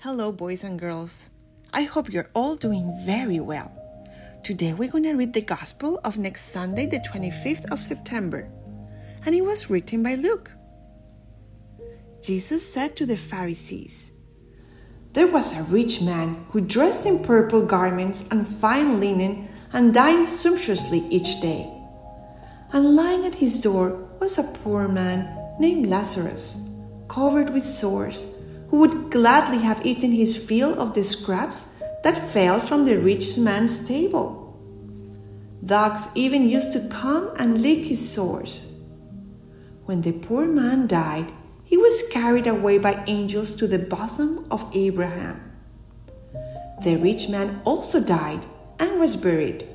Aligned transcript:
Hello, 0.00 0.30
boys 0.30 0.62
and 0.62 0.78
girls. 0.78 1.30
I 1.72 1.84
hope 1.84 2.12
you're 2.12 2.28
all 2.34 2.54
doing 2.54 2.92
very 3.06 3.40
well. 3.40 3.72
Today 4.44 4.74
we're 4.74 4.90
going 4.90 5.04
to 5.04 5.14
read 5.14 5.32
the 5.32 5.40
Gospel 5.40 5.98
of 6.04 6.18
next 6.18 6.52
Sunday, 6.52 6.84
the 6.84 7.00
25th 7.00 7.72
of 7.72 7.80
September, 7.80 8.46
and 9.24 9.34
it 9.34 9.40
was 9.40 9.70
written 9.70 10.02
by 10.02 10.14
Luke. 10.14 10.52
Jesus 12.22 12.70
said 12.70 12.94
to 12.96 13.06
the 13.06 13.16
Pharisees, 13.16 14.12
There 15.14 15.32
was 15.32 15.58
a 15.58 15.72
rich 15.72 16.02
man 16.02 16.44
who 16.50 16.60
dressed 16.60 17.06
in 17.06 17.24
purple 17.24 17.64
garments 17.64 18.28
and 18.28 18.46
fine 18.46 19.00
linen 19.00 19.48
and 19.72 19.94
dined 19.94 20.28
sumptuously 20.28 21.06
each 21.08 21.40
day. 21.40 21.72
And 22.74 22.94
lying 22.94 23.24
at 23.24 23.34
his 23.34 23.62
door 23.62 24.10
was 24.20 24.36
a 24.36 24.58
poor 24.58 24.88
man 24.88 25.56
named 25.58 25.88
Lazarus, 25.88 26.68
covered 27.08 27.48
with 27.48 27.62
sores 27.62 28.35
who 28.68 28.80
would 28.80 29.10
gladly 29.10 29.58
have 29.58 29.84
eaten 29.86 30.12
his 30.12 30.36
fill 30.36 30.80
of 30.80 30.94
the 30.94 31.02
scraps 31.02 31.78
that 32.02 32.16
fell 32.16 32.60
from 32.60 32.84
the 32.84 32.98
rich 32.98 33.38
man's 33.38 33.86
table. 33.86 34.42
Dogs 35.64 36.08
even 36.14 36.48
used 36.48 36.72
to 36.72 36.88
come 36.88 37.30
and 37.38 37.60
lick 37.60 37.84
his 37.84 38.12
sores. 38.12 38.72
When 39.86 40.00
the 40.02 40.12
poor 40.12 40.46
man 40.46 40.86
died, 40.86 41.30
he 41.64 41.76
was 41.76 42.08
carried 42.12 42.46
away 42.46 42.78
by 42.78 43.02
angels 43.06 43.54
to 43.56 43.66
the 43.66 43.78
bosom 43.78 44.46
of 44.50 44.64
Abraham. 44.74 45.42
The 46.84 46.96
rich 46.96 47.28
man 47.28 47.60
also 47.64 48.00
died 48.00 48.44
and 48.78 49.00
was 49.00 49.16
buried. 49.16 49.66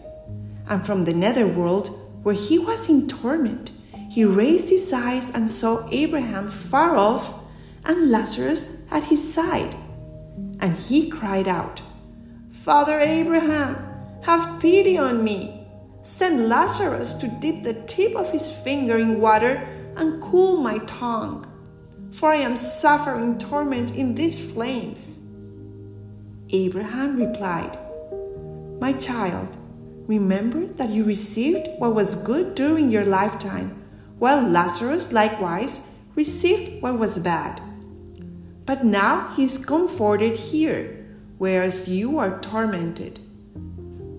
And 0.70 0.82
from 0.82 1.04
the 1.04 1.14
netherworld, 1.14 1.90
where 2.24 2.36
he 2.36 2.60
was 2.60 2.90
in 2.90 3.08
torment, 3.08 3.72
he 4.10 4.24
raised 4.24 4.70
his 4.70 4.94
eyes 4.94 5.30
and 5.32 5.50
saw 5.50 5.88
Abraham 5.92 6.48
far 6.48 6.96
off 6.96 7.42
and 7.86 8.12
Lazarus 8.12 8.81
at 8.92 9.04
his 9.04 9.34
side. 9.34 9.76
And 10.60 10.76
he 10.76 11.10
cried 11.10 11.48
out, 11.48 11.82
Father 12.50 13.00
Abraham, 13.00 13.76
have 14.24 14.62
pity 14.62 14.98
on 14.98 15.24
me. 15.24 15.66
Send 16.04 16.50
Lazarus 16.50 17.14
to 17.16 17.28
dip 17.28 17.64
the 17.64 17.74
tip 17.86 18.16
of 18.16 18.32
his 18.32 18.52
finger 18.64 18.98
in 18.98 19.20
water 19.20 19.68
and 19.98 20.22
cool 20.22 20.58
my 20.58 20.78
tongue, 20.80 21.46
for 22.12 22.30
I 22.30 22.38
am 22.38 22.56
suffering 22.56 23.38
torment 23.38 23.96
in 23.96 24.16
these 24.16 24.54
flames. 24.54 25.26
Abraham 26.50 27.18
replied, 27.18 27.78
My 28.80 28.94
child, 28.94 29.58
remember 30.08 30.66
that 30.66 30.90
you 30.90 31.04
received 31.04 31.68
what 31.78 31.96
was 31.96 32.16
good 32.16 32.56
during 32.56 32.92
your 32.92 33.06
lifetime, 33.06 33.70
while 34.20 34.42
Lazarus 34.48 35.12
likewise 35.12 35.98
received 36.16 36.82
what 36.82 37.00
was 37.00 37.20
bad. 37.20 37.62
But 38.72 38.86
now 38.86 39.28
he 39.36 39.44
is 39.44 39.66
comforted 39.66 40.38
here, 40.38 41.06
whereas 41.40 41.90
you 41.90 42.18
are 42.20 42.40
tormented. 42.40 43.20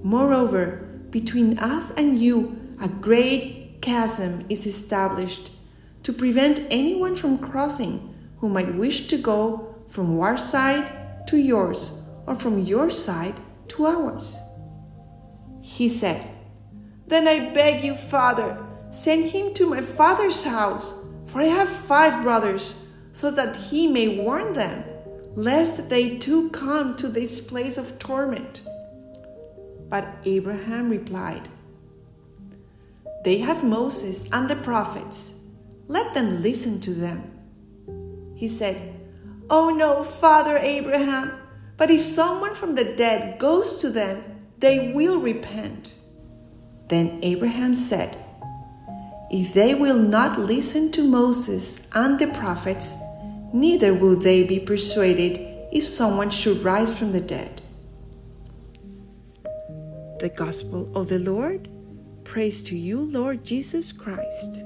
Moreover, 0.05 0.91
between 1.08 1.58
us 1.58 1.91
and 1.92 2.19
you, 2.19 2.61
a 2.78 2.86
great 2.86 3.78
chasm 3.80 4.45
is 4.50 4.67
established 4.67 5.53
to 6.03 6.12
prevent 6.12 6.67
anyone 6.69 7.14
from 7.14 7.39
crossing 7.39 8.14
who 8.41 8.50
might 8.50 8.75
wish 8.75 9.06
to 9.06 9.17
go 9.17 9.75
from 9.89 10.20
our 10.20 10.36
side 10.36 11.27
to 11.28 11.39
yours 11.39 11.98
or 12.27 12.34
from 12.34 12.58
your 12.58 12.91
side 12.91 13.41
to 13.69 13.86
ours. 13.86 14.39
He 15.62 15.89
said, 15.89 16.23
Then 17.06 17.27
I 17.27 17.55
beg 17.55 17.83
you, 17.83 17.95
Father, 17.95 18.62
send 18.91 19.30
him 19.30 19.55
to 19.55 19.70
my 19.70 19.80
father's 19.80 20.45
house, 20.45 21.06
for 21.25 21.41
I 21.41 21.45
have 21.45 21.70
five 21.70 22.23
brothers 22.23 22.82
so 23.13 23.31
that 23.31 23.57
he 23.57 23.87
may 23.87 24.19
warn 24.23 24.53
them, 24.55 24.85
lest 25.35 25.89
they 25.89 26.19
too 26.19 26.51
come 26.51 26.97
to 26.97 27.09
this 27.09 27.41
place 27.41 27.79
of 27.79 27.99
torment. 27.99 28.63
But 29.89 30.09
Abraham 30.25 30.89
replied, 30.89 31.49
They 33.25 33.39
have 33.39 33.63
Moses 33.63 34.29
and 34.33 34.48
the 34.48 34.57
prophets. 34.57 35.47
Let 35.89 36.14
them 36.14 36.42
listen 36.42 36.81
to 36.81 36.91
them. 36.92 38.35
He 38.35 38.48
said, 38.48 38.95
Oh 39.51 39.70
no, 39.70 40.03
Father 40.03 40.57
Abraham, 40.57 41.33
but 41.77 41.91
if 41.91 42.01
someone 42.01 42.55
from 42.55 42.75
the 42.75 42.95
dead 42.97 43.39
goes 43.39 43.79
to 43.81 43.91
them, 43.91 44.25
they 44.59 44.92
will 44.95 45.20
repent. 45.20 45.95
Then 46.89 47.19
Abraham 47.23 47.75
said, 47.75 48.17
if 49.33 49.55
they 49.55 49.75
will 49.75 49.97
not 49.97 50.39
listen 50.39 50.92
to 50.92 51.03
Moses 51.03 51.89
and 51.95 52.19
the 52.19 52.27
prophets, 52.27 52.98
neither 53.52 53.95
will 53.95 54.17
they 54.17 54.45
be 54.45 54.58
persuaded 54.58 55.39
if 55.73 55.85
someone 55.85 56.30
should 56.30 56.58
rise 56.63 56.96
from 56.96 57.13
the 57.13 57.20
dead. 57.20 57.61
The 60.20 60.33
Gospel 60.35 60.96
of 60.96 61.08
the 61.08 61.18
Lord. 61.18 61.68
Praise 62.24 62.62
to 62.64 62.77
you, 62.77 63.01
Lord 63.01 63.45
Jesus 63.45 63.92
Christ. 63.92 64.64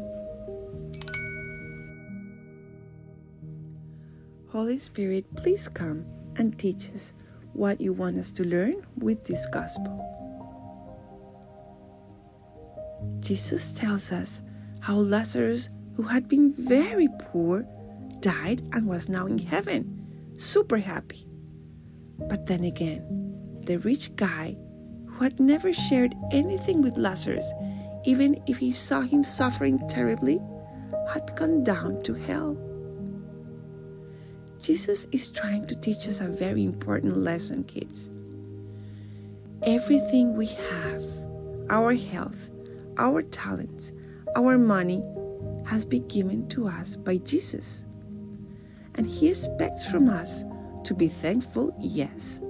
Holy 4.51 4.79
Spirit, 4.79 5.25
please 5.37 5.69
come 5.69 6.07
and 6.37 6.59
teach 6.59 6.91
us 6.95 7.13
what 7.53 7.81
you 7.81 7.93
want 7.93 8.19
us 8.19 8.31
to 8.33 8.45
learn 8.45 8.87
with 8.97 9.25
this 9.25 9.47
Gospel. 9.47 10.03
Jesus 13.21 13.73
tells 13.73 14.13
us 14.13 14.43
how 14.81 14.97
Lazarus, 14.97 15.69
who 15.97 16.03
had 16.03 16.29
been 16.29 16.53
very 16.53 17.09
poor, 17.19 17.67
died 18.21 18.63
and 18.73 18.87
was 18.87 19.09
now 19.09 19.27
in 19.27 19.39
heaven, 19.39 20.33
super 20.39 20.79
happy. 20.79 21.27
But 22.19 22.47
then 22.47 22.65
again, 22.65 23.61
the 23.65 23.79
rich 23.79 24.15
guy, 24.17 24.57
who 25.07 25.25
had 25.25 25.41
never 25.41 25.73
shared 25.73 26.15
anything 26.31 26.83
with 26.83 26.97
Lazarus, 26.97 27.53
even 28.05 28.43
if 28.47 28.59
he 28.59 28.71
saw 28.71 29.01
him 29.01 29.25
suffering 29.25 29.87
terribly, 29.89 30.41
had 31.13 31.35
gone 31.37 31.65
down 31.65 32.03
to 32.03 32.15
hell. 32.15 32.57
Jesus 34.59 35.07
is 35.13 35.31
trying 35.31 35.67
to 35.67 35.77
teach 35.77 36.09
us 36.09 36.21
a 36.21 36.29
very 36.29 36.65
important 36.65 37.17
lesson, 37.17 37.65
kids. 37.65 38.11
Everything 39.63 40.35
we 40.35 40.47
have, 40.47 41.05
our 41.71 41.95
health, 41.95 42.51
our 42.99 43.23
talents, 43.23 43.93
our 44.37 44.59
money 44.59 45.03
has 45.67 45.85
been 45.85 46.07
given 46.09 46.49
to 46.49 46.67
us 46.67 46.97
by 46.97 47.19
Jesus. 47.19 47.85
And 48.97 49.07
He 49.07 49.29
expects 49.29 49.85
from 49.85 50.09
us 50.09 50.45
to 50.85 50.95
be 50.95 51.09
thankful, 51.09 51.75
yes, 51.79 52.41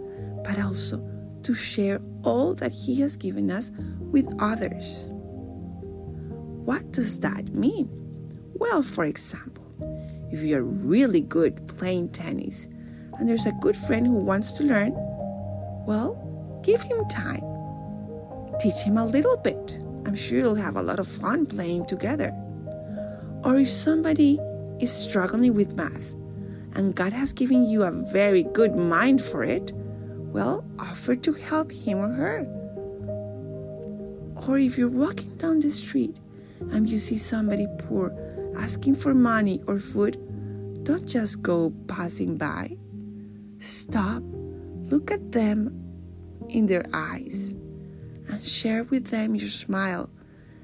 but 0.45 0.59
also 0.59 1.03
to 1.43 1.55
share 1.55 2.01
all 2.23 2.55
that 2.55 2.73
He 2.73 3.01
has 3.01 3.17
given 3.17 3.51
us 3.51 3.73
with 4.11 4.33
others. 4.39 5.09
What 5.11 6.93
does 6.93 7.21
that 7.21 7.55
mean? 7.55 7.89
Well, 8.55 8.83
for 8.83 9.05
example, 9.05 9.65
if 10.31 10.41
you're 10.41 10.63
really 10.63 11.21
good 11.21 11.67
playing 11.69 12.11
tennis 12.11 12.67
and 13.19 13.29
there's 13.29 13.47
a 13.47 13.53
good 13.61 13.77
friend 13.77 14.07
who 14.07 14.19
wants 14.19 14.53
to 14.53 14.65
learn, 14.65 14.93
well, 15.87 16.61
give 16.65 16.83
him 16.83 17.07
time. 17.09 17.45
Teach 18.59 18.83
him 18.85 18.97
a 18.97 19.07
little 19.07 19.37
bit 19.37 19.79
I'm 20.07 20.15
sure 20.15 20.39
you'll 20.39 20.55
have 20.55 20.77
a 20.77 20.83
lot 20.83 21.01
of 21.01 21.09
fun 21.09 21.47
playing 21.47 21.87
together. 21.87 22.33
Or 23.43 23.59
if 23.59 23.69
somebody 23.69 24.39
is 24.79 24.93
struggling 24.93 25.53
with 25.55 25.75
math 25.75 26.16
and 26.77 26.95
God 26.95 27.15
has 27.15 27.33
given 27.33 27.65
you 27.65 27.85
a 27.85 27.91
very 27.91 28.43
good 28.43 28.77
mind 28.77 29.23
for 29.23 29.43
it, 29.43 29.73
well, 29.75 30.63
offer 30.79 31.17
to 31.17 31.33
help 31.33 31.73
him 31.73 31.99
or 31.99 32.13
her. 32.13 32.45
Or 34.47 34.59
if 34.59 34.77
you're 34.77 34.89
walking 34.89 35.35
down 35.37 35.61
the 35.61 35.71
street 35.71 36.19
and 36.71 36.89
you 36.89 36.99
see 36.99 37.17
somebody 37.17 37.67
poor 37.79 38.15
asking 38.59 38.97
for 38.97 39.15
money 39.15 39.63
or 39.67 39.79
food, 39.79 40.21
don't 40.85 41.09
just 41.09 41.41
go 41.41 41.73
passing 41.89 42.37
by. 42.37 42.77
Stop, 43.59 44.23
look 44.91 45.11
at 45.11 45.33
them 45.33 45.83
in 46.51 46.67
their 46.67 46.85
eyes 46.93 47.53
and 48.29 48.43
share 48.43 48.85
with 48.85 49.07
them 49.07 49.35
your 49.35 49.49
smile 49.49 50.11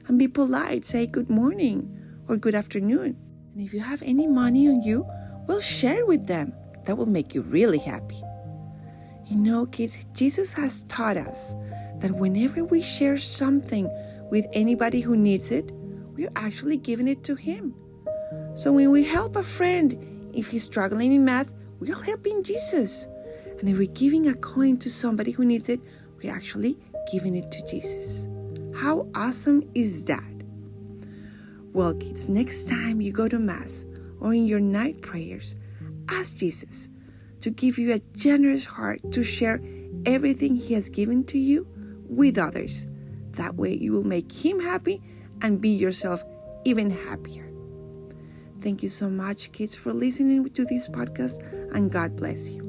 and 0.09 0.19
be 0.19 0.29
polite. 0.29 0.85
Say 0.85 1.07
good 1.07 1.31
morning 1.31 1.89
or 2.29 2.37
good 2.37 2.55
afternoon. 2.55 3.17
And 3.55 3.63
if 3.63 3.73
you 3.73 3.81
have 3.81 4.03
any 4.03 4.27
money 4.27 4.69
on 4.69 4.83
you, 4.83 5.07
well, 5.47 5.61
share 5.61 6.07
with 6.07 6.27
them. 6.27 6.55
That 6.85 6.97
will 6.97 7.07
make 7.07 7.35
you 7.35 7.43
really 7.43 7.79
happy. 7.79 8.21
You 9.27 9.37
know, 9.37 9.67
kids, 9.67 10.05
Jesus 10.13 10.53
has 10.55 10.83
taught 10.85 11.17
us 11.17 11.55
that 11.99 12.11
whenever 12.11 12.65
we 12.65 12.83
share 12.83 13.17
something 13.17 13.89
with 14.31 14.47
anybody 14.53 15.01
who 15.01 15.17
needs 15.17 15.53
it, 15.53 15.71
we're 16.15 16.33
actually 16.37 16.77
giving 16.77 17.09
it 17.09 17.23
to 17.25 17.37
Him. 17.37 17.75
So 18.55 18.73
when 18.73 18.91
we 18.91 19.05
help 19.05 19.37
a 19.37 19.43
friend, 19.43 20.31
if 20.35 20.49
he's 20.49 20.65
struggling 20.65 21.13
in 21.13 21.25
math, 21.25 21.55
we're 21.81 21.95
helping 21.95 22.43
Jesus. 22.43 23.07
And 23.59 23.69
if 23.69 23.79
we're 23.79 23.93
giving 23.93 24.29
a 24.29 24.35
coin 24.35 24.77
to 24.79 24.91
somebody 24.91 25.31
who 25.31 25.45
needs 25.45 25.69
it, 25.69 25.81
we're 26.23 26.33
actually 26.33 26.79
giving 27.11 27.35
it 27.35 27.51
to 27.51 27.67
Jesus. 27.67 28.29
How 28.75 29.09
awesome 29.15 29.63
is 29.75 30.05
that? 30.05 30.45
Well, 31.73 31.95
kids, 31.95 32.29
next 32.29 32.69
time 32.69 33.01
you 33.01 33.13
go 33.13 33.29
to 33.29 33.39
Mass 33.39 33.87
or 34.23 34.33
in 34.33 34.47
your 34.47 34.61
night 34.61 35.03
prayers, 35.03 35.57
ask 36.09 36.37
Jesus 36.37 36.89
to 37.41 37.51
give 37.51 37.77
you 37.77 37.93
a 37.93 37.99
generous 38.17 38.65
heart 38.65 39.01
to 39.11 39.25
share 39.25 39.61
everything 40.07 40.55
He 40.55 40.75
has 40.75 40.89
given 40.89 41.25
to 41.25 41.39
you 41.39 41.67
with 42.09 42.39
others. 42.39 42.87
That 43.33 43.57
way, 43.57 43.75
you 43.75 43.93
will 43.93 44.05
make 44.05 44.31
Him 44.31 44.61
happy 44.61 45.03
and 45.43 45.61
be 45.61 45.71
yourself 45.71 46.23
even 46.65 46.91
happier. 46.91 47.51
Thank 48.61 48.85
you 48.85 48.89
so 48.89 49.11
much, 49.11 49.51
kids, 49.51 49.75
for 49.75 49.93
listening 49.93 50.49
to 50.49 50.65
this 50.65 50.89
podcast, 50.89 51.43
and 51.75 51.91
God 51.91 52.15
bless 52.15 52.49
you. 52.49 52.62